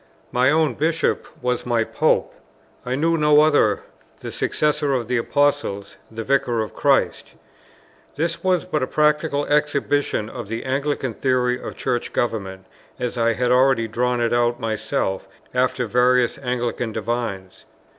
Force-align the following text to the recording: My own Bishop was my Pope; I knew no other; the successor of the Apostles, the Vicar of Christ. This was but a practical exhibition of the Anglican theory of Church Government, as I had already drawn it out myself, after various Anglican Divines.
My 0.31 0.49
own 0.49 0.73
Bishop 0.73 1.27
was 1.43 1.63
my 1.63 1.83
Pope; 1.83 2.33
I 2.87 2.95
knew 2.95 3.17
no 3.17 3.41
other; 3.43 3.83
the 4.21 4.31
successor 4.31 4.95
of 4.95 5.07
the 5.07 5.17
Apostles, 5.17 5.95
the 6.09 6.23
Vicar 6.23 6.61
of 6.63 6.73
Christ. 6.73 7.33
This 8.15 8.43
was 8.43 8.65
but 8.65 8.81
a 8.81 8.87
practical 8.87 9.45
exhibition 9.45 10.27
of 10.27 10.47
the 10.47 10.65
Anglican 10.65 11.13
theory 11.13 11.61
of 11.61 11.77
Church 11.77 12.13
Government, 12.13 12.65
as 12.97 13.15
I 13.15 13.33
had 13.33 13.51
already 13.51 13.87
drawn 13.87 14.19
it 14.21 14.33
out 14.33 14.59
myself, 14.59 15.27
after 15.53 15.85
various 15.85 16.39
Anglican 16.39 16.91
Divines. 16.91 17.65